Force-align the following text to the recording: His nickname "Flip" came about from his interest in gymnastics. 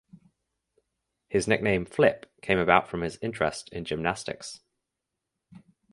His 1.29 1.47
nickname 1.47 1.85
"Flip" 1.85 2.25
came 2.41 2.57
about 2.57 2.87
from 2.87 3.01
his 3.01 3.19
interest 3.21 3.69
in 3.71 3.85
gymnastics. 3.85 4.61